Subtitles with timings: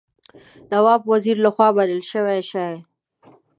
[0.71, 2.01] نواب وزیر له خوا ومنل
[2.51, 2.67] شي.